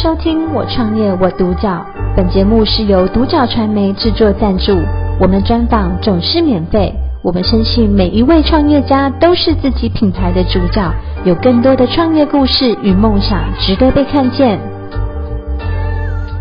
[0.00, 1.70] 收听《我创业我独角》，
[2.16, 4.78] 本节目是由独角传媒制作赞助，
[5.20, 6.94] 我们专访总是免费。
[7.20, 10.88] 我们相信每一位创业家都是自己品牌的主角，
[11.24, 14.60] 有更多的创业故事与梦想值得被看见。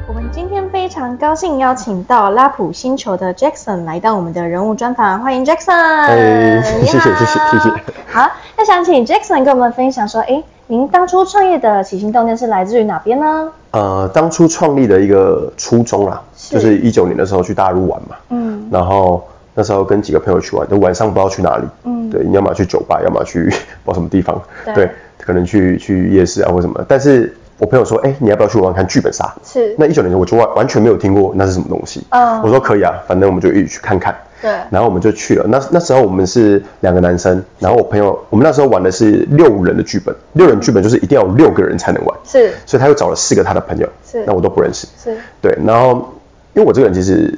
[0.07, 5.73] 我们今天非常高兴邀请到拉普星球的 Jackson 来到我们的人物专访，欢迎 Jackson。
[5.73, 7.69] 哎，谢谢谢谢谢谢。
[8.05, 10.43] 好，那想请 Jackson 跟我们分享说，哎。
[10.69, 13.49] 您当初创业的起心动念是来自于哪边呢？
[13.71, 16.55] 呃，当初创立的一个初衷啊，是。
[16.55, 23.43] 就是一九年的时候去大陆玩嘛，嗯，然后那时候跟几个朋友去玩，就晚上不知道去哪里，嗯，对，你要么去酒吧，要么去
[23.85, 29.33] 不知道什么地方，对，对，可能去去夜市啊或什么，但是我朋友说，哎，你要不要去玩玩看剧本杀？
[29.45, 34.13] 是，那一九年我就完完全没有听过那是什么东西，嗯，我说可以啊，反正我们就一起去看看。
[34.41, 35.45] 对，然后我们就去了。
[35.47, 42.17] 那那时候我们是两个男生，然后我朋友，我们那时候玩的是六人的剧本，六人剧本就是一定要有六个人才能玩。
[42.23, 44.87] 是，所以他又找了四个他的朋友，是，那我都不认识。
[45.03, 46.13] 是，对，然后
[46.53, 47.33] 因为我这个人其实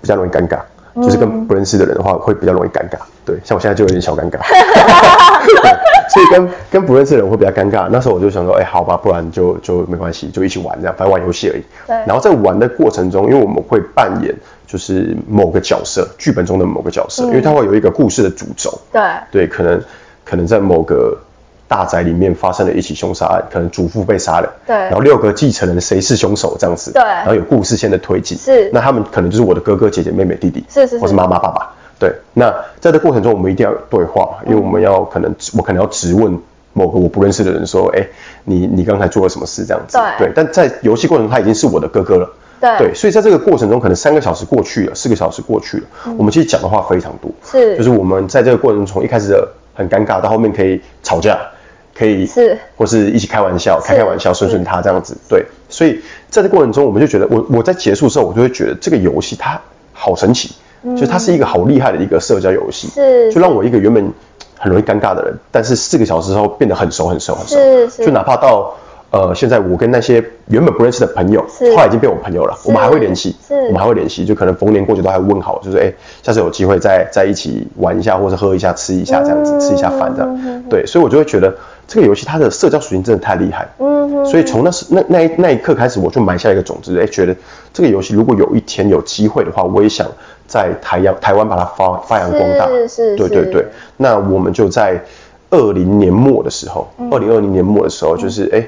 [0.00, 0.60] 比较容易尴尬，
[1.02, 2.98] 就是跟不认识的人的话会比较容易尴尬。
[3.24, 4.38] 对，像我现在就有点小尴尬。
[6.08, 7.86] 所以跟跟不认识的人会比较尴尬。
[7.90, 11.62] 那时候我就想说，哎，好吧，不然就就没关系，就一起玩这样，反正玩游戏而已。
[11.86, 11.96] 对。
[12.06, 14.34] 然后在玩的过程中，因为我们会扮演
[14.66, 18.72] 就是某个角色，剧本中的某个角色，嗯、因为它会有一个故事的主轴。
[18.90, 19.02] 对。
[19.30, 19.80] 对，可能
[20.24, 21.16] 可能在某个
[21.68, 24.52] 大宅里面发生了一起凶杀案，可能祖父被杀了。
[24.66, 24.74] 对。
[24.74, 26.90] 然后六个继承人谁是凶手这样子。
[26.90, 27.02] 对。
[27.02, 28.36] 然后有故事线的推进。
[28.36, 28.70] 是。
[28.72, 30.64] 那他们可能就是我的哥哥姐姐妹妹弟弟。
[30.68, 30.98] 是是是。
[30.98, 31.74] 或是妈妈爸爸。
[32.00, 36.38] 对，那在这过程中，我们一定要有对话，因为我们要可能，我可能要质问
[36.72, 38.06] 某个我不认识的人说，哎，
[38.44, 39.98] 你你刚才做了什么事这样子？
[40.16, 42.30] 对，对，但在游戏过程中，他已经是我的哥哥了。
[42.60, 47.32] 对，对，所以在这个过程中，可能三个小时过去了，四个小时过去了，嗯、我们其实讲的话非常多。
[47.44, 51.36] 是，就是我们在这个过程中，从一开始的很尴尬，到后面可以吵架，
[51.98, 55.16] 可以是，或是一起开玩笑，开开玩笑，顺顺他这样子。
[55.28, 59.60] 对，所以在这过程中，我们就觉得，我我在结束的时候，我就会觉得这个游戏它
[59.92, 60.54] 好神奇。
[60.96, 64.12] 就它是一个好厉害的一个社交游戏，是，就让我一个原本
[64.56, 68.72] 很容易尴尬的人，但是四个小时之后变得很熟很熟很熟，是是，就哪怕到
[69.10, 75.92] 呃现在我跟那些原本不认识的朋友，是，后来已经变我朋友了，我们还会联系，是，我们还会联系，就可能逢年过节都还问好，就是哎，
[76.22, 81.54] 下次有机会再在一起玩一下，或者喝一下吃一下这样子，吃一下饭这样，对，所以我就会觉得
[81.86, 87.34] 这个游戏它的社交属性真的太厉害，嗯，所以从那时那那一那一刻开始，我就埋下一个种子，哎，觉得
[87.72, 90.06] 这个游戏如果有一天有机会的话，我也想。
[90.48, 93.66] 在台阳台湾把它发发扬光大，是是，对对对。
[93.98, 94.98] 那我们就在
[95.50, 98.66] 二零年末的时候，二零二零年末的时候，就是哎，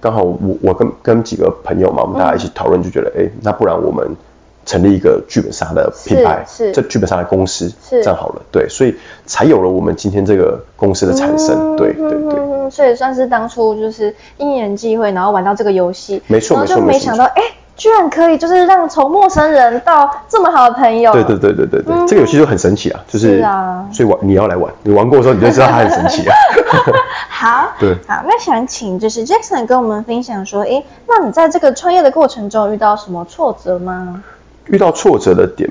[0.00, 4.16] 刚好我我跟跟几个朋友嘛，我们大家一起讨论，就觉得哎，那不然我们
[4.64, 8.94] 成立一个剧本杀的品牌，是这剧本杀的公司，这样好了，对，所以
[9.26, 12.70] 才有了我们今天这个公司的产生，对对对。
[12.70, 17.42] 所以算是当初就是因缘际会，然后玩到这个游戏，没错没错，然后就没想到哎。
[17.78, 21.12] 居然可以，就是让从陌生人到这么好的朋友。
[21.12, 26.34] 对对对对对对，嗯、这个游戏就很神奇啊，就是，是啊，所以玩你要来玩，你玩过的时候你就知道它很神奇啊。
[27.30, 34.22] 好， 对，好，那想请就是 Jackson 跟我们分享说，诶，那你在这个创业的过程中遇到什么挫折吗？
[34.66, 35.70] 遇到挫折的点，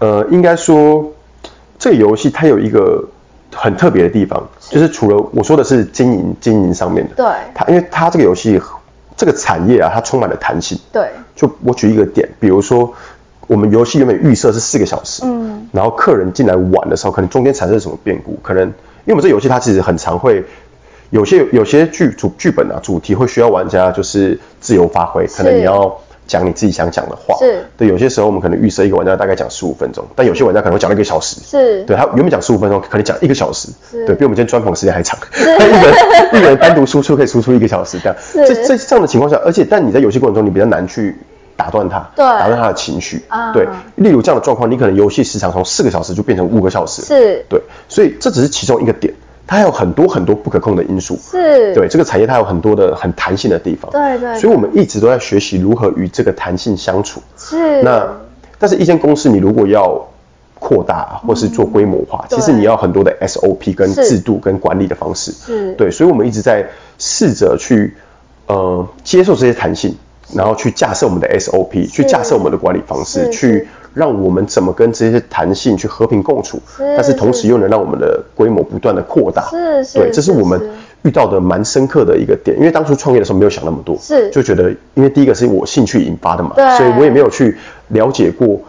[0.00, 1.02] 呃，应该说
[1.78, 3.02] 这个游戏它有一个
[3.54, 8.60] 很特别的地方，是就是除了我说的是经营经营上面的，对，它因为它这个游戏。
[9.18, 10.78] 这个产业啊，它充满了弹性。
[10.90, 12.90] 对，就我举一个点，比如说，
[13.46, 18.72] 我们游戏原本预设是四个小时，嗯，然后客人进来玩的时候，可能中间产生什么变故，可能因
[19.08, 20.42] 为我们这游戏它其实很常会
[21.10, 26.00] 有些有些剧主剧本啊主题会需要玩家就是自由发挥，可能你要。
[26.28, 27.88] 讲你自己想讲的话，是对。
[27.88, 31.96] 有些时候我们可能预设一个玩家大概讲十五分钟，但有些玩家可能会讲一个小时，是对。
[31.96, 35.18] 他原本讲十五分钟，可能讲一个小时，是对，比我们今天专访时间还长。
[35.32, 35.94] 是 他一个人
[36.34, 38.16] 一个人单独输出可以输出一个小时这样。
[38.20, 41.16] 是这这这样的情况下，而且但你在游戏过程中你比较难去
[41.56, 43.66] 打断他，对，打断他的情绪，啊，对。
[43.96, 47.60] 例如这样的状况，你可能游戏时长从四个小时就变成五个小时，是对。
[47.88, 49.14] 所以这只是其中一个点。
[49.48, 51.74] 它还有很多很多不可控的因素，是。
[51.74, 57.22] 对这个产业，它有很多的很弹性的地方，对对，所以我们一直都在学习如何与这个弹性相处。
[57.38, 57.82] 是。
[57.82, 58.06] 那，
[58.58, 60.06] 但是一间公司你如果要
[60.58, 65.72] 扩大或是做规模化，其实你要很多的 SOP 跟制度跟管理的方式，是。
[65.72, 66.68] 对，所以我们一直在
[66.98, 67.96] 试着去
[68.48, 69.96] 呃接受这些弹性，
[70.34, 73.66] 然后去架设我们的 SOP，去架设我们的管理方式，去。
[73.94, 79.48] 让我们怎么跟这些弹性去和平共处，是但是同时又能让我们的规模不断的扩大。
[79.50, 80.60] 是是，对，这是我们
[81.02, 82.56] 遇到的蛮深刻的一个点。
[82.58, 87.56] 因为当初创业的时候没有想那么多，是就觉得，因为第一个是我兴趣引发的嘛，对所以我也没有去
[87.88, 88.60] 了解过，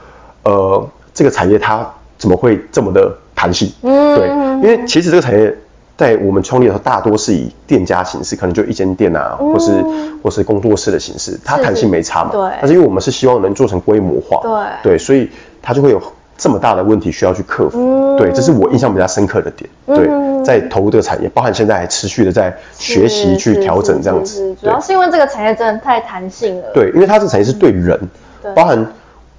[0.43, 1.87] 呃，这个产业它
[2.17, 3.71] 怎么会这么的弹性。
[3.81, 5.55] 嗯，对，因为其实这个产业
[5.99, 9.83] 在我们创立的时候，大多是以店家形式，可能就一间店啊，嗯、或是
[10.23, 12.29] 或是工作室的形式，它弹性没差嘛。
[12.31, 12.41] 对。
[12.61, 14.39] 但是因为我们是希望能做成规模化，
[14.81, 15.29] 对对，所以
[15.61, 16.01] 它就会有
[16.37, 17.77] 这么大的问题需要去克服。
[17.77, 19.69] 嗯、对，这是我印象比较深刻的点。
[19.85, 24.55] 对，嗯、在投入这个产业，包含现在还持续的在学习去调整这样子。
[24.61, 26.71] 主要是因为这个产业真的太弹性了。
[26.73, 27.99] 对，因为它这个产业是对人，
[28.43, 28.87] 嗯、包含。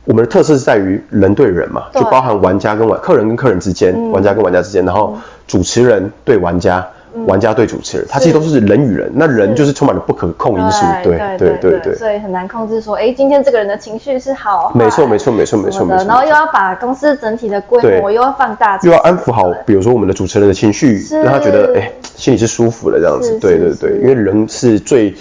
[0.06, 5.14] 我们的特色是在于人对人嘛，就包含玩家跟玩客人跟客人之间，玩家跟玩家之间，然后
[5.50, 6.86] 主持人对玩家，
[7.26, 9.10] 玩家对主持人，他其实都是人与人。
[9.12, 25.12] 那人就是充满了不可控因素，对对对对，所以很难控制说，哎，今天这个人的情绪是好，没错没错没错没错没错，然后又要把公司整体的规模又要放大，又要安抚好，比如说我们的主持人的情绪，让他觉得哎心里是舒服的这样子，对对对，因为人是最。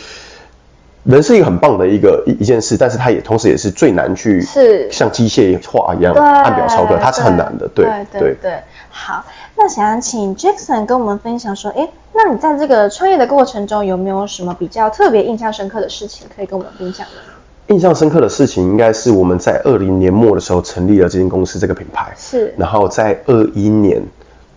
[1.03, 7.67] 人是一个很棒的一个一一件事，但是它也同时也是最难去是像机械化一样按表操作，它是很难的。
[7.73, 8.53] 对对对对。
[8.89, 9.23] 好，
[9.55, 17.73] 那想请 Jackson 跟我们分享说，哎，那你在这个创业的过程中有没有什么比较特别印象深刻的事情可以跟我们分享的？
[17.73, 22.53] 印象深刻的事情应该是我们在二零年末的时候成立了这间公司这个品牌，是。
[22.57, 24.01] 然后在二一年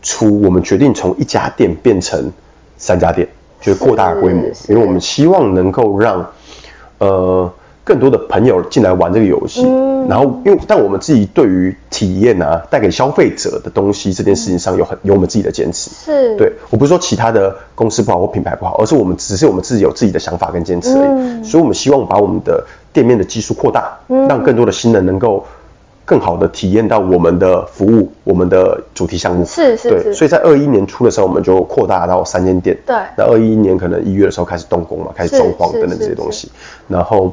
[0.00, 2.32] 初，我们决定从一家店变成
[2.78, 3.28] 三家店。
[3.62, 6.26] 就是扩大规模，因为我们希望能够让，
[6.98, 7.50] 呃，
[7.84, 9.64] 更多的朋友进来玩这个游戏。
[9.64, 15.90] 嗯、然后，因为但我们自己对于体验啊，带给消费者的东西这件事情上有很有我们自己的坚持。
[15.90, 21.08] 是，对，我不是说其他的公司不好或品牌不好，而是我们只是我们自己有自己的想法跟坚持而已。
[21.08, 25.46] 嗯、所以我们希望把我们的店面的基数扩大，嗯、让更多的新人能够。
[26.04, 29.44] 更好的体验到我们的服务，我们的主题项目。
[29.44, 32.76] 是是是，对，所以在二一年初的时候，我们就扩大到三间店。
[32.84, 36.50] 对，那二一年可能一月的时候开始动工嘛，开始装潢等等这些东西，
[36.88, 37.32] 然后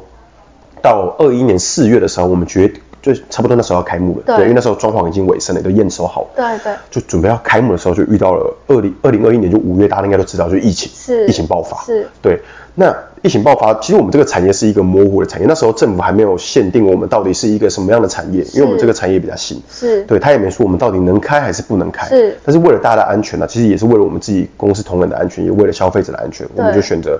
[0.82, 2.72] 到二一年四月的时候，我们决
[3.02, 11.28] 就差不多那时候要开幕了，对，对，因为那时候装潢已经尾声了，都验收好了，对对，就准备要开幕的时候，就遇到了二零二零二一年就五月，大家应该都知道，就疫情，是。
[11.28, 12.40] 疫情爆发，是，对，
[12.76, 12.96] 那。
[13.22, 15.46] 疫情爆发，其实我们这个产业是一个模糊的产业。
[15.48, 22.08] 那时候政府还没有限定我们到底是一个什么样的产业，因为我们这个产业比较新，是对，他也没说我们到底能开还是不能开。
[22.08, 27.20] 是，但是为了大家的安全呢，其实也是为了我们自己公司同仁的安全，也为了消费者的安全，我们就选择。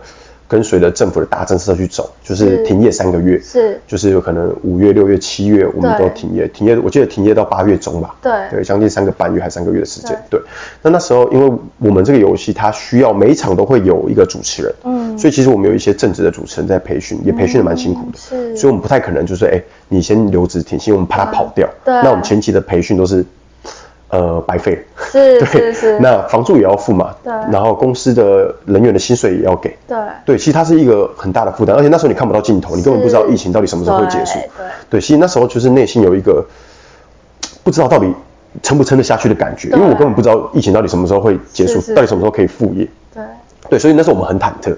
[0.50, 10.42] 跟随着政府的大政策去走，就是停业三个月，是，就是有可能五月、六月、七月我们都停业，停业，我记得停业到八月中吧，对，对，将近三个半月还三个月的时间，对。
[10.82, 23.24] 那那时候，因为我们这个游戏它需要每一场都会有一个主持人，嗯，所以其实我们有一些正职的主持人在培训，也培训的蛮辛苦的，是，所以我们不太可能就是哎，你先留职停薪，我们怕他跑掉，对，那我们前期的培训都是。
[24.10, 24.86] 呃，白费。
[25.12, 36.46] 是， 对是是，那房租也要付嘛，对，然后公司的人员的薪水也要给，对，对，其实它是一个很大的负担，而且那时候你看不到尽头，你根本不知道疫情到底什么时候会结束，对，对，对，其实那时候就是内心有一个
[37.64, 38.14] 不知道到底
[38.62, 41.86] 撑不撑得下去的感觉，因为我根本不知道疫情到底什么时候会结束，是是。
[41.88, 43.24] 是到底什么时候可以复业，对，
[43.70, 44.76] 对，所以那时候我们很忐忑，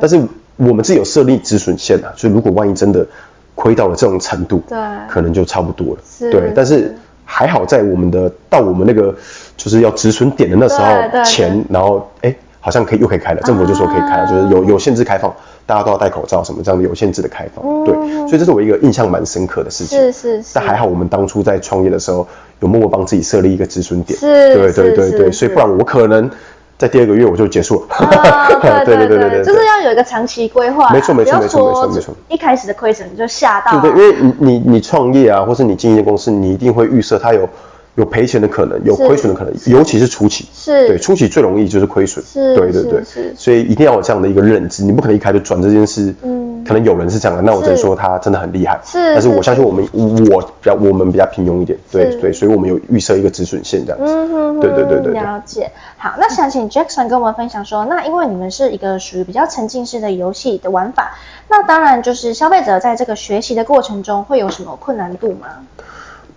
[0.00, 0.20] 但是
[0.56, 3.06] 我们自己有设立止损线啊，所以如果万一真的
[3.54, 4.78] 亏到了这种程度，对，
[5.08, 6.30] 可能就差不多了，是。
[6.30, 6.96] 对，但是。
[7.30, 9.14] 还好在我们的到我们那个
[9.54, 15.30] 就是要止损点的那时候前，然后哎，好像可以又可以开了，政府就说可以开了，就是有有限制开放，
[15.66, 17.94] 大家都要戴口罩什么这样的有限制的开放，对，
[18.26, 19.98] 所以这是我一个印象蛮深刻的事情。
[19.98, 20.48] 是是是。
[20.54, 22.26] 但还好我们当初在创业的时候
[22.60, 26.30] 有默默帮自己设立一个止损点，是，对对对对，所以不然我可能。
[26.78, 27.88] 在第二个月我就结束了。
[28.86, 30.88] 对对对对对，就是要有一个长期规划。
[30.90, 32.14] 没错没错没错没错没错。
[32.28, 33.80] 一开始的亏损就吓到。
[33.80, 37.46] 对对，因为你你你创业啊，或是你经营的公司，你一定会预设它有。
[37.94, 49.86] 有赔钱的可能，有亏损的可能，尤其是初期，是对初期最容易就是亏损，是，对对对，是，所以一定要有这样的一个认知，你不可能一开就转这件事，嗯，可能有人是这样的，那我只能说他真的很厉害，是，但是我相信我们
[50.30, 55.70] 我比较我们比较平庸一点，对对，所以我们有预设一个止损线这样子，嗯哼，对对对对，了解。
[55.96, 61.12] 好，那想请 Jackson 跟我们分享说，那因为你们是一个属于比较沉浸式的游戏的玩法，
[61.48, 65.48] 那当然就是消费者在这个学习的过程中会有什么困难度吗？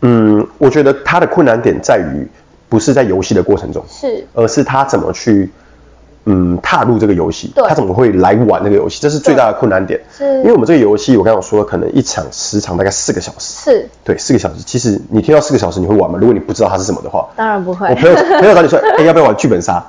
[0.01, 2.27] 嗯，我觉得他的困难点在于，
[2.69, 5.51] 不是在游戏的过程中，是，而是他怎么去，
[6.25, 9.99] 嗯，踏入这个游戏，对，他怎么会来玩这个游戏，这是最大的困难点。
[10.15, 14.55] 是，因为我们这个游戏，我刚刚说了，可能一场时长大概四个小时，是，对，四个小时。
[14.63, 16.19] 其实你听到四个小时，你会玩吗？
[16.21, 17.87] 如果你不知道它是什么的话，当然不会。
[17.89, 19.83] 我朋友朋友找你说，哎、欸，要不要玩剧本杀？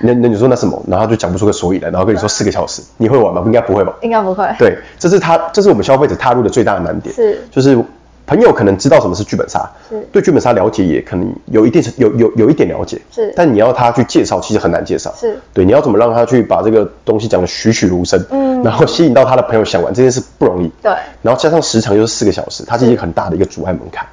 [0.00, 0.82] 那那你说那什么？
[0.88, 3.42] 然后就讲不出个所以来，然后跟你说四个小时，你会玩吗？
[3.46, 3.94] 应该不会吧？
[4.02, 4.44] 应该不会。
[4.58, 7.78] 对，这是他，这是我们消费者踏入的最大的难点，是，就是。
[8.26, 9.70] 朋友可能知道什么是剧本杀，
[10.10, 15.38] 对剧本杀了解也可能有一定有有有一点了解，是，但你要他去介绍，其实很难介绍，是。
[15.54, 20.92] 对，你要怎么让他去把这个东西讲得栩栩如生，嗯，然后吸引到他的朋友想玩这件事不容易，对，
[21.22, 24.06] 然后加上时长又是四个小时，它是一个很大的一个阻碍门槛，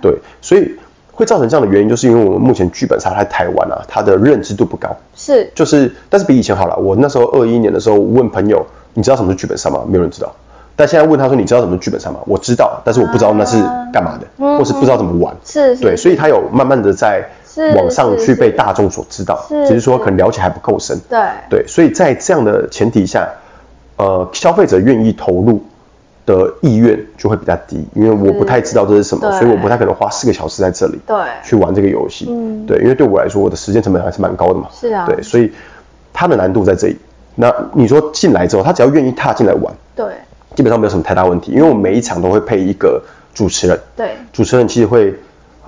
[0.00, 0.70] 对，对，所以
[1.10, 4.94] 会造成这样的原因，就是因为我们目前剧本杀在台湾啊，它的认知度不高。
[5.16, 6.76] 是，就是，但是比以前好了。
[6.76, 9.82] 我那时候二一年的时候问朋友，你知道什么是剧本杀吗？
[9.88, 10.30] 没有人知道。
[10.76, 12.18] 但现在问他说，你知道什么剧本杀吗？
[12.26, 13.56] 我知道，但是我不知道那是
[13.92, 15.34] 干嘛的，啊、或是不知道怎么玩。
[15.42, 17.26] 是，是，对，所以他有慢慢的在
[17.74, 20.98] 网上去被大众所知道，只是说可能了解还不够深。
[21.08, 21.18] 对，
[21.48, 23.26] 对，所以在这样的前提下，
[23.96, 25.64] 呃，消费者愿意投入
[26.26, 32.26] 的意愿就会比较低，因为我不太知道这是什么，所以我不太可能花四个小时在这里对去玩这个游戏。
[32.28, 34.68] 嗯，对，因为对我来说，我的时间成本还是蛮高的嘛。
[34.70, 35.50] 是啊，对，所以
[36.12, 36.98] 它的难度在这里。
[37.34, 40.06] 那你说进来之后，他只要愿意踏进来玩，对，
[40.56, 43.00] 基本上没有什么太大问题，因为我们每一场都会配一个
[43.32, 45.14] 主持人，对，主持人其实会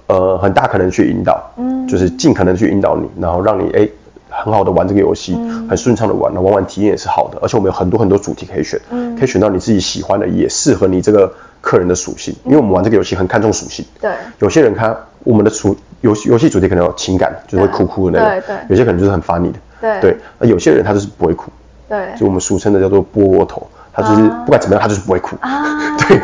[0.09, 3.89] 呃很大可能去引导，嗯，就是尽可能去引导你，然后让你哎。
[4.31, 5.35] 很好的玩这个游戏，
[5.69, 20.01] 很顺畅的玩，那玩玩体验也是好的，而且我们有很多很多主题可以选，嗯，可以选到你自己喜欢的，也适合你这个客人的属性，因为我们玩这个游戏很看重属性，对，有些人看我们的主游戏游戏主题可能有情感，就是会哭哭的那种，对对，有些可能就是很 funny 的，对。
[20.03, 21.51] 对，那有些人他就是不会哭，
[21.89, 26.21] 对，就我们俗称的叫做波波头，他就是不管怎么样他就是不会哭，啊， 对。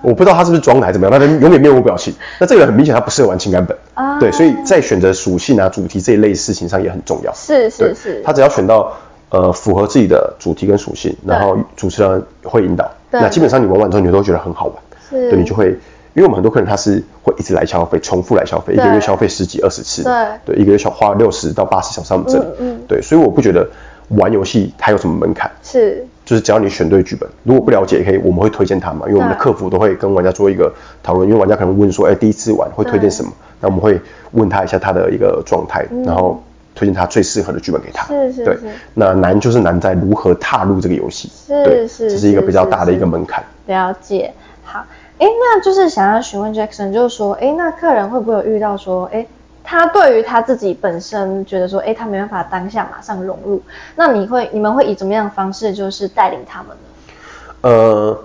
[0.00, 2.14] 我不知道他是不是装的还是怎么样，他永远面无表情。
[2.38, 4.16] 那这个很明显，他不适合玩情感本啊。
[4.20, 7.34] 对，所以在选择属性啊、主题这一类事情上也很重要。
[7.34, 8.22] 是是是。
[8.24, 8.92] 他只要选到
[9.30, 14.76] 呃符合自己的主题跟属性，然后主持人会引导，那基本上你玩完之后你都觉得很好玩。
[15.10, 15.30] 是。
[15.30, 15.70] 对，你就会，
[16.14, 20.04] 因为我们很多客人他是会一直来消费，重复来消费，一个月消费十几二十次。
[20.04, 20.12] 对。
[20.46, 22.44] 对，一个月小花六十到八十小时我们这里。
[22.60, 22.80] 嗯。
[22.86, 23.68] 对，所以我不觉得
[24.10, 25.50] 玩游戏它有什么门槛。
[25.64, 26.06] 是。
[26.28, 30.70] 就是只要你选对剧本，如果不了解也可以，我们会推荐他嘛，因为我们的客服都会跟玩家做一个
[31.02, 33.32] 讨论，因为玩家可能问说，哎、欸，第一次玩会推荐什么？
[33.62, 33.98] 那我们会
[34.32, 36.42] 问他一下他的一个状态，然后
[36.74, 38.06] 推荐他最适合的剧本给他。
[38.08, 38.44] 是是。
[38.44, 38.58] 对，
[38.92, 41.30] 那难就是难在如何踏入这个游戏。
[41.46, 42.10] 是是。
[42.10, 43.42] 这是一个比较大的一个门槛。
[43.64, 44.30] 了解。
[44.64, 44.80] 好，
[45.18, 49.28] 哎、欸，那就是想要询问 Jackson，就是说，哎、欸，那客人会不会有遇到说，哎、欸？
[49.70, 53.60] 他对于他自己本身觉得说，哎，他没办法当下马上融入，
[53.96, 57.68] 那你会你们会以怎么样的方式就是带领他们呢？
[57.68, 58.18] 呃，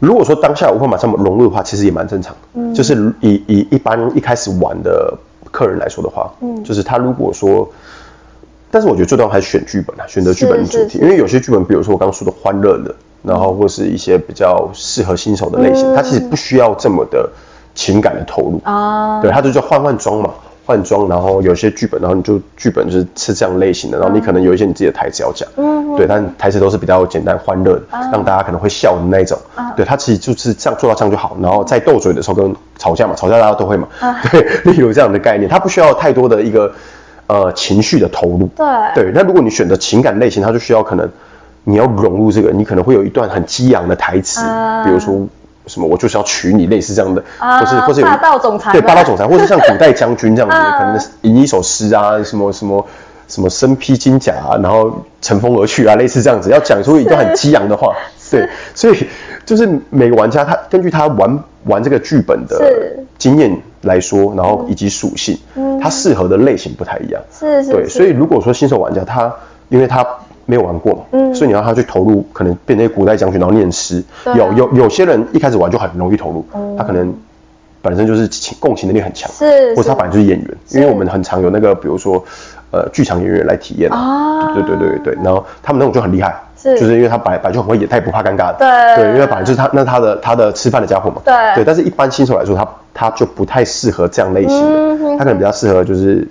[0.00, 2.38] 如果说当下无法马上融入的话，其实也蛮正常的。
[2.54, 5.16] 嗯，就是以以一般一开始玩的
[5.52, 7.70] 客人来说的话，嗯，就是他如果说，
[8.68, 17.30] 但是我觉得最重要还是选剧本啊，选择剧本的主题，因为有些剧本，比如说我刚刚说的欢乐的，然后或是一些比较适合新手的类型，它、嗯、其实不需要这么的
[17.72, 18.60] 情感的投入。
[18.64, 20.30] 啊，对，它就叫换换装嘛。
[20.72, 29.38] 换装，然后有些剧本，然后你就剧本就是是这样类型的，然后你可能有一些你自己的台词要讲，嗯，对，但台词都是比较简单欢乐的，让大家可能会笑的那一种，
[29.76, 33.86] 对，他其实就是这样做到这样就好，然后在斗嘴的时候跟吵架嘛，吵架大家都会嘛，
[34.32, 36.72] 对，例如这样的概念，他不需要太多的一个
[37.26, 41.06] 呃情绪的投入，对，对，那如果你选择情感类型，他就需要可能
[41.64, 44.40] 你要融入这个，你可能会有一段很激昂的台词，
[44.86, 45.26] 比如说。
[45.66, 45.86] 什么？
[45.86, 52.84] 我就是要娶你，类似这样的，啊、或是或是有霸道总裁，对霸道总裁，或是像古代将军这样子， 啊、可能吟一首诗啊，什么什么
[53.28, 57.94] 什么身披金甲啊，然后乘风而去啊，类似这样子，要讲出一段很激昂的话。
[58.30, 59.06] 对，所以
[59.44, 62.72] 就是每个玩家他根据他玩玩这个剧本的
[63.18, 67.22] 经验来说，然后以及属性，嗯，他适合的类型不太一样。
[67.30, 67.72] 是是，是。
[67.72, 69.32] 对，所以如果说新手玩家他，
[69.68, 70.06] 因为他。
[70.46, 74.02] 没有玩过嘛，嗯，所以你让他去投入，可能变成古代将军，然后念诗。
[74.24, 77.14] 啊、有有有些人一开始玩就很容易投入，嗯、他可能
[77.80, 82.22] 本身就是情共情能力很强，是，或者他本来就是演员，因为我们很常有那个，比如说
[82.70, 89.04] 呃剧场演员来体验啊，对对对对对，然后他们那种就很厉害，是，就是因为他本来本来就很会演，他也不怕尴尬的，对。
[89.04, 91.34] 对，因为本来就是他那他的他的吃饭的家伙嘛，对。
[91.56, 96.26] 对，但是一般新手来说，他他就不太适合这样类型的，他可能比较适合就是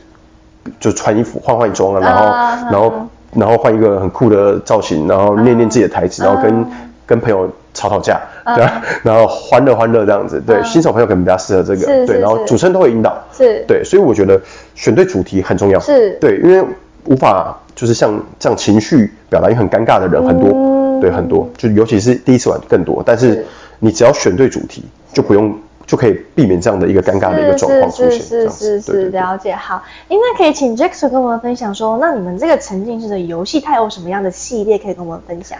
[0.79, 2.93] 就穿衣服换换装啊，然后、啊、然后。
[3.35, 6.65] 然后换一个很酷的造型，然后念念自己的台词，然后跟
[7.05, 8.19] 跟朋友吵吵架，
[8.55, 8.65] 对，
[9.03, 14.39] 然后欢乐欢乐这样子，对，新手朋友可能比较适合这个，对，然后主持人都会引导，是，对，所以我觉得
[14.75, 16.63] 选对主题很重要，是，对，因为
[17.05, 23.45] 无法就是像这样情绪表达也很尴尬的人很多，对，很多，就尤其是第一次玩更多，但是。
[23.83, 25.51] 你只要选对主题，就不用。
[25.91, 28.11] 就可以避免这样的一个尴尬的一个状况出现。
[28.11, 29.53] 是是是是是，了解。
[29.53, 35.59] 好，那可以请 Jackson 跟我们分享说，那你们这个沉浸式的游戏，它有什么样的系列可以跟我们分享？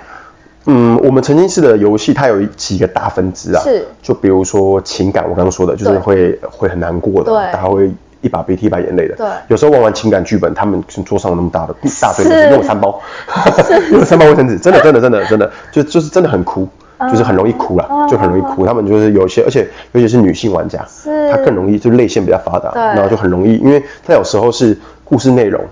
[0.67, 3.61] 嗯，我们沉浸式的游戏它有几个大分支啊。
[3.61, 3.85] 是。
[4.01, 9.15] 就比如说情感，我刚刚说的，就是会会很难过的，对，大家会一把鼻涕一把眼泪的。
[9.17, 9.27] 对。
[9.50, 13.01] 有时候玩完情感剧本，他们桌上有那么大的 大堆的，用三包，
[13.91, 16.65] 用三包卫生纸，真的真的真的真的，就就是真的很哭。
[17.10, 18.65] 就是很容易哭了，就很容易哭。
[18.65, 20.86] 他们就是有些，而且尤其是女性玩家，
[21.31, 25.63] 她更容易，就泪腺比较发达，然后就很容易，因为她有时候是故事内容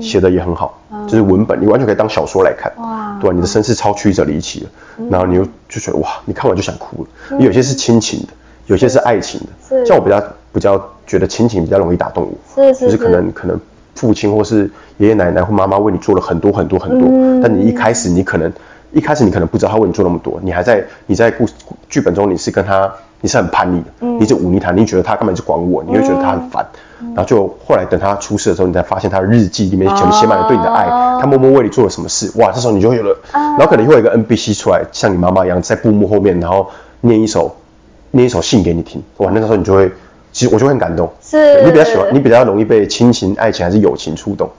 [0.00, 2.72] 写的也很好，就是文本你完全可以当小说来看，
[3.20, 4.66] 对，你的身世超曲折离奇的，
[5.10, 7.38] 然后你又就觉得哇，你看完就想哭了。
[7.38, 8.28] 有些是亲情的，
[8.66, 10.20] 有些是爱情的，像我比较
[10.52, 13.58] 比比较觉得亲情比较容易打动我，就是可能可能
[13.94, 18.52] 父亲或是爷爷奶奶或妈妈为你做了很多很多很多，嗯、但你一开始你可能
[18.92, 21.46] 一开始你可能不知道他为你做那么多，你还在你在故
[21.88, 22.90] 剧本中你是跟他
[23.20, 26.66] 你是很叛逆的，嗯、你一直忤逆他，你觉得他根本就管我，你会觉得他很烦。
[26.72, 26.78] 嗯
[27.14, 30.84] 然后就后来等他出事的时候，你才发现他的日记里面全部写满了对你的爱，
[31.20, 32.50] 他默默为你做了什么事，哇！
[32.50, 36.68] 这时候你就会有了，然后可能会有一个 NPC 出来，像你妈妈一样在布幕后面，然后
[37.02, 37.54] 念一首
[38.10, 39.30] 念一首信给你听，哇！
[39.32, 39.92] 那个时候你就会，
[40.32, 41.08] 其实我就会很感动。
[41.22, 44.50] 是，你比较喜欢，你比较容易被亲情、爱情还是友情触动？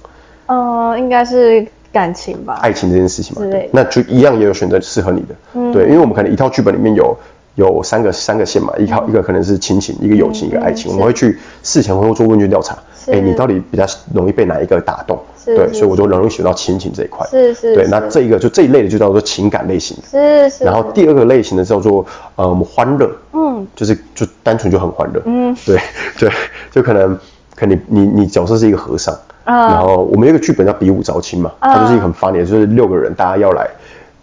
[0.48, 2.60] 嗯，应该是感情吧。
[2.62, 7.15] 爱情这件事情嘛，对，那就一样也有选择适合你的，嗯，对，因为我们可能一套剧本里面有。
[7.55, 10.89] 有三个三个线嘛，一套一个可能是亲情，一个友情，一个爱情。
[10.89, 12.77] 我们会去事前会做问卷调查，
[13.08, 15.19] 哎，你到底比较容易被哪一个打动？
[15.43, 17.27] 对，所以我就容易选到亲情这一块。
[17.27, 17.75] 是是。
[17.75, 19.98] 对，那这一个就这一类的就叫做情感类型。
[20.10, 20.63] 是是。
[20.63, 22.05] 然后第二个类型的叫做
[22.36, 25.77] 呃欢乐，嗯，就是就单纯就很欢乐，嗯，对
[26.17, 26.31] 对，
[26.72, 27.19] 就可能
[27.55, 29.13] 可能你你你角色是一个和尚，
[29.46, 33.67] 然后我们有一个剧本叫比武招亲嘛，它就是一个很 funny 的，就是六个人大家要来。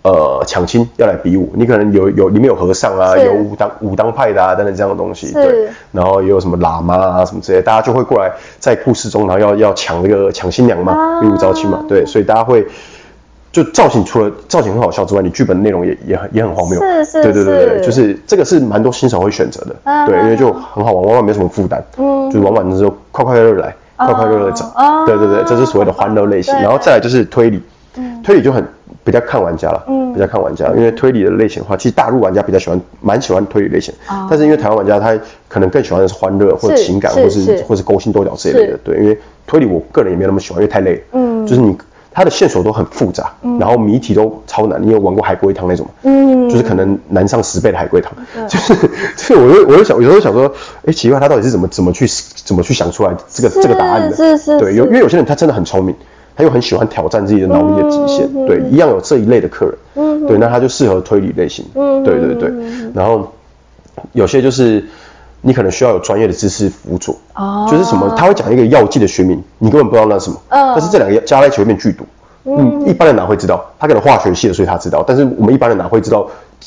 [0.03, 8.31] 呃，抢亲要来比武，你可能有有里面有和尚啊，有武当武当派的啊等等这样的东西，对，然后也有什么喇嘛啊什么之类，大家就会过来
[8.61, 12.65] 在故事中，然后要要抢那个抢新娘嘛，比武招亲嘛，对，所以大家会
[13.51, 19.75] 就造型除了造型很好笑之外，你剧本内容也也很也很荒谬，是是，对对对对，就是这个是蛮多新手会选择的，
[20.07, 24.65] 对，因为就很好玩，往往没什么负担，嗯，就是玩完的时候快快乐乐来，快快乐乐走，
[25.07, 27.61] 对对对，这是所谓的欢乐类型，然后再来就是推理，
[28.23, 28.65] 推理就很。
[29.03, 35.17] 比较看玩家了，嗯，比较看玩家，因为推理的类型的话，其实大陆玩家比较喜欢，蛮喜欢推理类型，哦、但是因为台湾玩家他
[35.49, 37.65] 可能更喜欢的是欢乐或者情感，是或是，是。
[37.69, 41.77] 或是勾心斗角这一类的，对，因为推理我个人也没有那么喜欢，因为太累了，嗯，就是你
[42.17, 45.93] 它的线索都很复杂，嗯，然后谜题都超难，你有玩过海龟汤那种吗？
[46.05, 48.75] 嗯，就是可能难上十倍的海龟汤，嗯、就是，
[49.17, 50.51] 所 以我就我就想有时候想说，
[50.87, 54.17] 哎，奇怪，他到底是怎么怎么去怎么去想出来这个是这个答案的？
[54.17, 55.95] 是是，是，对，有因为有些人他真的很聪明。
[56.39, 62.53] 他又很喜欢挑战自己的脑力的极限，嗯、对，一样有这一类的客人，嗯、对，那他就适合推理类型，嗯、对对对。
[62.93, 63.33] 然后
[64.13, 64.85] 有些就是
[65.47, 72.05] 你可能需要有专业的知识辅佐，哦，就是什么，他会讲一个药剂的学名，你根本不知道那是什么，嗯、但是这两个加在一起会变剧毒，
[72.45, 73.65] 嗯，一般人哪会知道？
[73.79, 76.27] 他可能化学系的，所以他知道，但是我们一般人哪会知道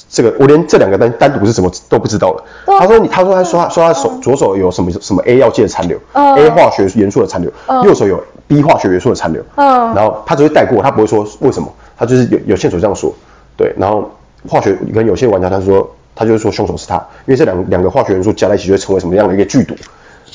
[0.10, 0.34] 这个？
[0.40, 2.44] 我连这两个单单独是什么都不知道了。
[2.80, 7.52] 他说你，他说他说他说他手左手有什么什么 A 药剂的残留，A 化学元素的残留，
[7.84, 8.24] 右手有。
[8.50, 13.14] B 化学元素的残留，嗯，然后他只会带过，他不会说为什么，他就是有有线索这样说，
[13.56, 14.10] 对，然后
[14.48, 15.88] 化学跟有些玩家他说
[16.20, 19.74] 他就是说凶手是他，因为这两两个化学元素加在一起就会成为什么样的一个剧毒，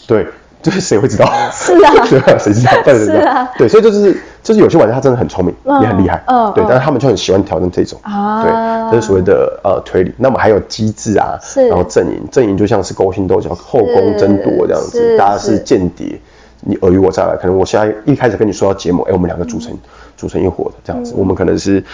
[0.07, 0.27] 对，
[0.63, 1.27] 就是谁会知道？
[1.53, 2.73] 是啊， 对啊，谁知道？
[2.83, 3.23] 对对对，
[3.59, 16.19] 对，所以就是就是有些玩家他真的很聪明，也很厉害，嗯，对，但是他们就很喜欢挑战这种，啊，对，这是所谓的呃推理，那么还有机制啊，是，然后阵营阵营就像是勾心斗角、后宫争夺这样子，大家是间谍。
[16.67, 19.77] 你尔虞我诈，可能我现在一开始跟你说要结盟，哎，我们两个组成
[20.17, 21.85] 组成一伙的这样子，我们可能是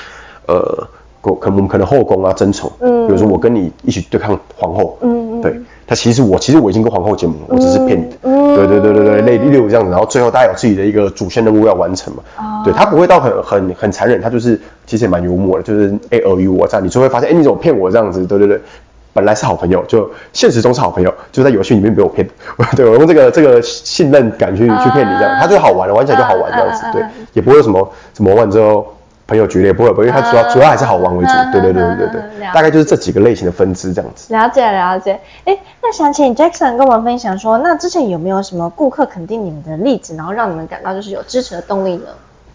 [0.47, 0.87] 呃，
[1.21, 5.55] 可能我们可能后宫啊争宠，嗯，比如说我跟你一起对抗皇后，嗯，对，
[5.87, 18.61] 他其实我其实我已经跟皇后结盟了，我只是骗你的，嗯，对对对对对，类例如这样子，然后最后大家有自己的一个主线任务要完成嘛，对，他不会到很很很残忍，他就是其实也蛮幽默的，就是哎尔虞我诈，你就会发现哎你怎么骗我这样子，对对对。
[19.13, 22.25] 本来是好朋友，就现实中是好朋友，就在游戏里面被我骗。
[22.77, 26.85] 对，我用这个这个信任感去去骗你这样，他就好玩了，玩起来就好玩这样子。
[26.93, 27.03] 对，
[27.33, 28.87] 也不会有什么什么完之后
[29.31, 31.31] 朋友决裂，不会，不会，因为它主要主要还是好玩为主。
[31.53, 34.35] 对对对对对对，大概就是这几个类型的分支这样子。
[34.35, 35.21] 了解了解。
[35.45, 42.07] 哎，那想请 Jackson 跟我们分享说，那之前有没有什么顾客肯定你们的例子，然后让你们感到就是有支持的动力呢？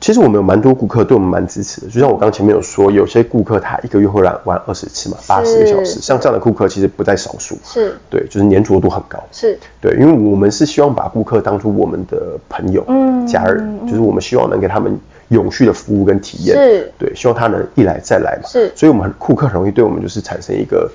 [0.05, 7.57] 其实我们有蛮多顾客对我们蛮支持的，就像我刚前面有说，有些顾客他一个月会来玩二十次嘛，八十个小时，像这样的顾客其实不在少数。
[7.63, 9.17] 是，对，就是粘着度很高。
[9.31, 14.95] 是，对，因为我们是希望把顾客当作我们的朋友、嗯、家人，就是我们希望能给他们
[15.29, 16.55] 永续的服务跟体验。
[16.55, 18.47] 是，对，希望他能一来再来嘛。
[18.47, 20.87] 是，所以我们顾客很容易对我们就是产生一个，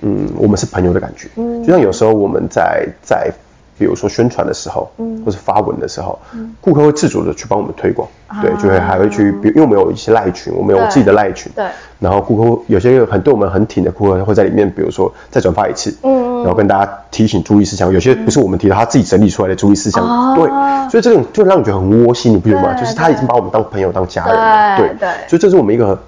[0.00, 1.28] 嗯，我们是朋友的感觉。
[1.36, 3.30] 嗯，就像有时候我们在在。
[3.78, 8.08] 比如说宣传的时候，嗯，或是发文的时候，嗯，顾客会自主的去帮我们推广，
[8.40, 11.64] 对，就会还会去，比如因为我们有一些赖群，我们有自己的赖群，对，
[11.98, 20.48] 然后顾客有些很对我们很挺的顾客会在里面，比如说再转发一次，嗯，然后跟大家提醒注意事项，有些不是我们提的，他自己整理出来的注意事项，对，
[20.90, 22.72] 所以这种就让你觉得很窝心，你不觉得吗？
[22.74, 25.98] 就是他已经把我们当朋友当家人了，对对，所以这是我们一个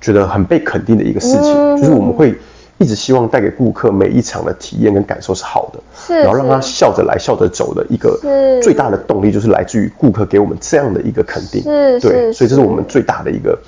[0.00, 2.38] 觉得很被肯定的一个事情，就是我们会。
[2.78, 8.18] 一直希望带给顾客每一场的体验跟感受是好的，是，然后让他笑着来笑着走的一个
[8.62, 13.58] 最大的动力，就是来自于顾客给我们这样的一个肯定，是，对，所以这是我们最大的一个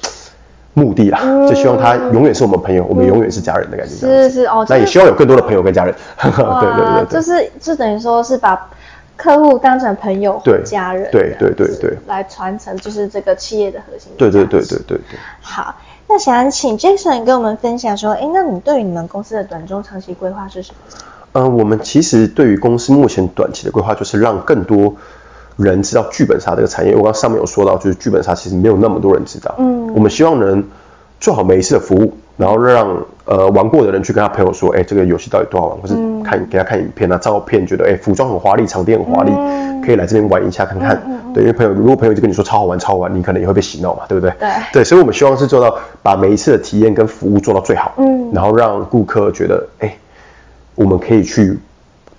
[0.74, 1.18] 目的啦，
[1.48, 3.94] 就希望他永远是我们朋友，我们永远是家人的感觉。
[3.94, 5.92] 是是哦，那也希望有更多的朋友跟家人。
[6.16, 8.70] 对对对，就是就等于说是把
[9.16, 14.12] 客户当成朋友、家人，对对对对，来传承就是这个企业的核心。
[14.16, 15.18] 对对对对对对。
[15.40, 15.74] 好，
[16.12, 20.98] 那想请 Jackson 跟我们分享说，哎，那你对于你们公司的短中长期规划是什么？
[21.34, 24.92] 嗯，我们其实对于公司目前短期的规划，就是让更多
[25.56, 26.96] 人知道剧本杀这个产业。
[26.96, 29.54] 我刚上面有说到，就是剧本杀其实没有那么多人知道。
[29.58, 30.64] 嗯，我们希望能
[31.20, 35.94] 做好每一次的服务，然后让呃玩过的人去跟他朋友说，哎，这个游戏到底多好玩，或是
[36.24, 39.30] 看给他看影片啊、照片，觉得哎服装很华丽，场地很华丽，
[39.86, 41.00] 可以来这边玩一下看看。
[41.34, 44.32] 对，因为朋友如果朋友就跟你说超好玩、超好玩，你可能也会被洗脑嘛，对不对？
[44.38, 47.94] 对对，所以我们希望是做到把每一次的体验跟服务做到最好。
[47.98, 49.96] 嗯，然后让顾客觉得，哎，
[50.74, 51.58] 我们可以去。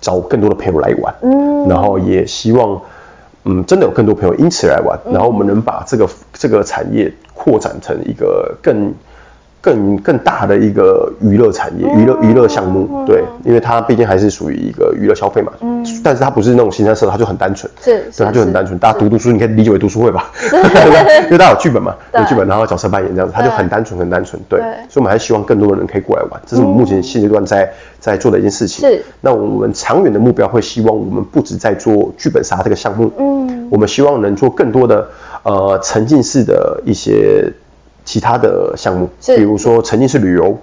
[0.02, 2.80] 找更多的朋友来玩，嗯，然后也希望，
[3.44, 8.92] 嗯，真的有更多朋友因此来玩，然后我们能把这个这个产业扩展成一个更。
[9.62, 28.88] 更更大的一个娱乐产业，娱乐娱乐项目，对，因为它毕竟还是属于一个娱乐消费嘛，嗯，但是它不是那种新三色，它就很单纯，是，对，它就很单纯，大家读读书，你可以理解为读书会吧，因为大家有剧本嘛，有剧本，然后角色扮演这样子，它就很单纯，很单纯，对，所以我们还是希望更多的人可以过来玩，这是我们目前现阶段在在做的一件事情。
[28.88, 35.06] 是，那我们长远的目标会希望我们不止在做剧本杀这个项目，嗯，我们希望能做更多的
[35.44, 37.52] 呃沉浸式的一些。
[38.04, 40.56] 其他的项目，比如说沉浸式旅游，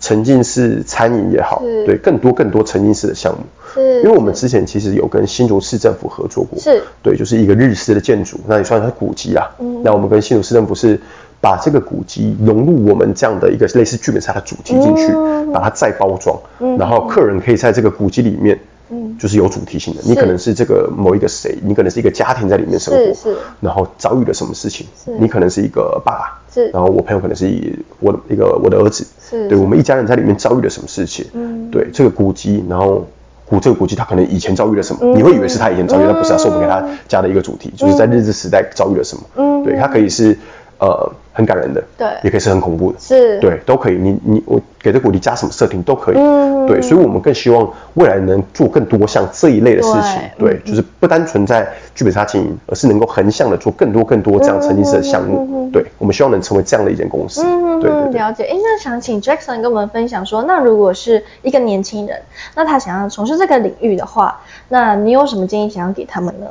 [0.00, 3.40] 沉浸式餐饮也好，对，更多更多沉浸式的项目，
[3.74, 11.00] 是，因为我们之前其实有跟新竹市政府合作过，是，对，就是一个日式的建筑，那也算是古迹啊，嗯，那我们跟新竹市政府是
[11.40, 15.12] 把这个古迹融入我们这样的一个类似剧本杀的主题进去，
[15.52, 16.38] 把它再包装，
[16.78, 18.58] 然后客人可以在这个古迹里面。
[18.88, 24.86] 嗯，就是有主题性的，你可能是这个某一个谁，你可能是一个家庭在里面生活，是是，然后遭遇了什么事情，
[25.18, 33.06] 你可能是一个爸爸，是，然后我朋友可能是以我的一个我的儿子，是，对，我们一家人在里面遭遇了什么事情，嗯，对，这个古迹，然后
[33.44, 40.38] 古这个古迹他可能以前遭遇了什么，你会以为是他以前遭遇，但不是，是我们给他加的一个主题，就是在日治时代遭遇了什么，嗯，对，他可以是。
[40.78, 43.94] 呃，很感人的，对，也可以是很恐怖的，是，对，都可以。
[43.96, 58.44] 你你我给这鼓励加什么设定都可以，嗯，对，所以我们更希望未来能做更多像这一类的事情，对，对，就是不单纯在剧本杀经营，而是能够横向的做更多更多这样沉浸式的项目，嗯，对，我们希望能成为这样的一间公司，嗯，对，对，对，了解。
[58.44, 62.20] 哎，那想请 Jackson 跟我们分享说，那如果是一个年轻人，
[62.54, 66.46] 那他想要从事这个领域的话，那你有什么建议想要给他们呢？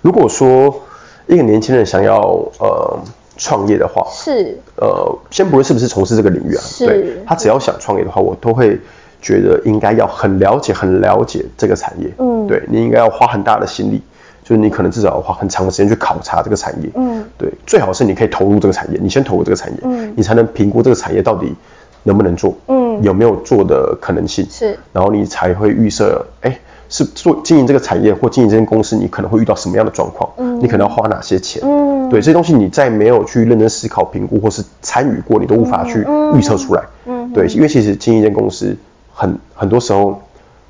[0.00, 0.82] 如果说
[1.26, 2.20] 一个年轻人想要
[2.60, 2.98] 呃。
[3.38, 4.58] 创业的话是。
[4.76, 8.78] 呃，先不论是不是从事这个领域啊，是对他只要想创业的话，我都会
[9.22, 12.12] 觉得应该要很了解、很了解这个产业。
[12.18, 14.02] 嗯，对你应该要花很大的心力，
[14.44, 16.90] 就是你可能至少要花很长的时间去考察这个产业。
[16.94, 21.54] 嗯，对，最好是你可以投入这个产业，你先投入这个产业，嗯，你才能评估这个产业到底
[22.02, 26.58] 能不能做，嗯，有没有做的可能性，是，然后你才会预设，哎、欸。
[26.88, 30.30] 是做经营这个产业或经营这间公司，你可能会遇到什么样的状况？
[30.38, 31.60] 嗯，你可能要花哪些钱？
[31.64, 36.82] 嗯，对，这些东西你在没有去认真思考、评估或是参与过，你都无法去预测出来。
[37.04, 38.74] 嗯，对，因为其实经营一间公司
[39.12, 40.20] 很很多时候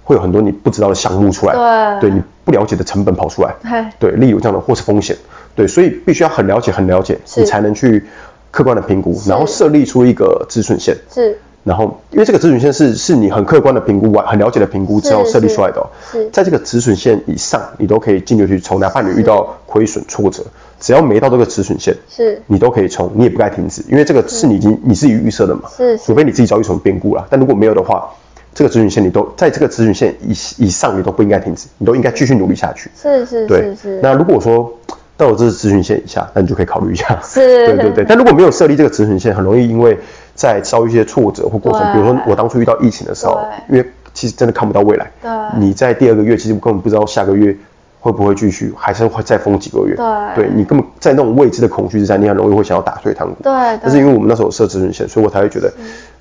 [0.03, 1.55] 会有很多你不知道的项目出来，
[2.01, 3.55] 对，对你不了解的成本跑出来，
[3.99, 5.17] 对，例如这样的或是风险，
[5.55, 8.05] 对，所以必须要很了解、很了解，你才能去
[8.51, 10.97] 客观的评估，然后设立出一个止损线。
[11.15, 11.39] 是。
[11.65, 15.87] 然后，因为这个止损线是是你很客观的评估完，很了解的评估之后设立出来的哦。
[16.11, 18.81] 是，在这个止损线以上，你都可以尽力去冲。
[18.81, 20.43] 哪怕你遇到亏损挫折，
[20.81, 25.69] 只要没到这个止损线，是，你都可以冲，你也不该停止，因为这个是你已经你自己预设的嘛。
[25.77, 27.27] 是，除非你自己遭遇什么变故了。
[27.29, 28.09] 但如果没有的话，
[28.55, 32.91] 这个止损线你都在这个止损线以以上，你都不应该停止，你都应该继续努力下去。
[33.01, 34.01] 是是是是。
[34.03, 34.73] 那如果说
[35.19, 37.21] 到了这是止损线以下，那你就可以考虑一下。
[37.23, 38.05] 是，对对对。
[38.09, 39.99] 但如果没有设立这个止损线，很容易因为。
[40.39, 45.11] 在遭遇一些挫折或过程，比如说我当初遇到疫情的时候，因为其实真的看不到未来。
[45.21, 45.29] 对。
[45.59, 47.53] 你在第二个月，其实根本不知道下个月
[47.99, 49.97] 会不会继续，还是会再封几个月。
[49.97, 50.45] 对。
[50.45, 53.43] 对你根本在那种未知的恐惧之下，你很容易会想要打退堂鼓。
[53.43, 53.53] 对。
[53.83, 55.69] 但是因为我们那时候有设止损线，所以我才会觉得。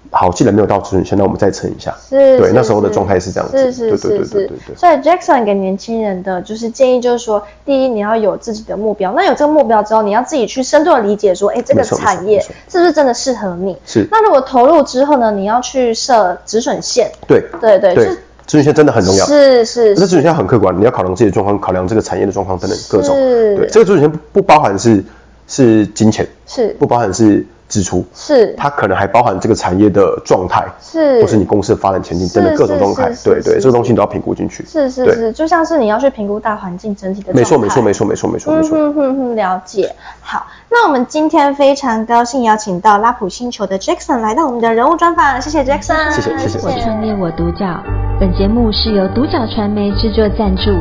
[0.09, 1.93] 好，既然没有到止损线，那我们再撑一下。
[2.09, 3.57] 是，对，那时候的状态是这样子。
[3.57, 4.07] 是是是是。
[4.07, 4.75] 对对对对对。
[4.77, 9.11] 所以 Jackson 给年轻人的就是建议，就是说，第一，你要有自己的目标。
[9.11, 13.77] 那有这个目标之后，你要自己去深度的理解，说，哎，这个产业是不是真的适合你？
[13.85, 14.07] 是。
[14.09, 17.11] 那如果投入之后呢，你要去设止损线。
[17.27, 17.93] 对对对。
[17.93, 18.05] 对。
[18.05, 19.25] 止损线真的很重要。
[19.25, 19.93] 是是。
[19.93, 23.13] 这止损线很客观，你要考量自己的状况，考量这个产业的状况等等各种。
[23.13, 23.57] 是。
[23.57, 25.03] 对，这个止损线不包含是
[25.47, 27.45] 是金钱，是不包含是。
[27.67, 34.65] 支出，是它可能还包含这个产业的状态，是或是你公司的发展前景等等各种状态，对对，这个东西你都要评估进去。
[34.65, 37.33] 是是是，就像是你要去评估大环境整体的。
[37.33, 38.77] 没错没错没错没错没错没错。
[38.77, 39.93] 嗯哼哼，了解。
[40.21, 46.59] 好，那我们今天非常高兴邀请到拉普星球的 Jackson 来到我们的人物专访，谢谢 Jackson，谢谢谢谢。
[46.65, 47.83] 我创业我独角，
[48.19, 50.71] 本节目是由独角传媒制作赞助，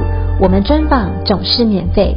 [0.41, 2.17] 我们专访总是免费。